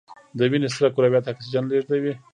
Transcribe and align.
د 0.37 0.39
وینې 0.51 0.69
سره 0.75 0.87
کرویات 0.95 1.25
اکسیجن 1.27 1.63
لیږدوي 1.71 2.13